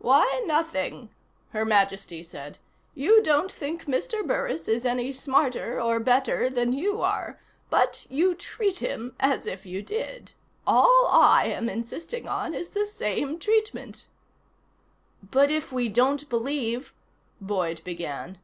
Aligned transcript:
"Why, 0.00 0.42
nothing," 0.46 1.10
Her 1.50 1.64
Majesty 1.64 2.24
said. 2.24 2.58
"You 2.96 3.22
don't 3.22 3.52
think 3.52 3.84
Mr. 3.86 4.26
Burris 4.26 4.66
is 4.66 4.84
any 4.84 5.12
smarter 5.12 5.80
or 5.80 6.00
better 6.00 6.50
than 6.50 6.72
you 6.72 7.00
are 7.02 7.38
but 7.70 8.04
you 8.10 8.34
treat 8.34 8.78
him 8.80 9.14
as 9.20 9.46
if 9.46 9.64
you 9.64 9.80
did. 9.80 10.32
All 10.66 11.06
I 11.06 11.44
am 11.44 11.68
insisting 11.68 12.26
on 12.26 12.52
is 12.52 12.70
the 12.70 12.84
same 12.84 13.38
treatment." 13.38 14.08
"But 15.22 15.52
if 15.52 15.70
we 15.70 15.88
don't 15.88 16.28
believe" 16.28 16.92
Boyd 17.40 17.84
began. 17.84 18.38